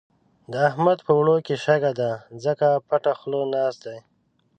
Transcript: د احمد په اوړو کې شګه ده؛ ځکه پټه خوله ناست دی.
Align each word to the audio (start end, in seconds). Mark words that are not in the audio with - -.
د 0.51 0.53
احمد 0.69 0.99
په 1.05 1.11
اوړو 1.17 1.37
کې 1.45 1.55
شګه 1.65 1.91
ده؛ 1.99 2.11
ځکه 2.45 2.67
پټه 2.87 3.13
خوله 3.19 3.41
ناست 3.53 3.79
دی. 3.85 3.99